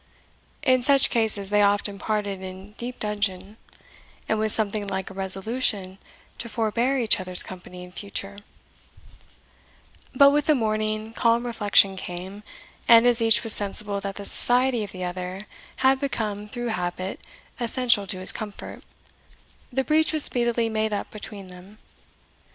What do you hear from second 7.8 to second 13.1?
in future: But with the morning calm reflection came; and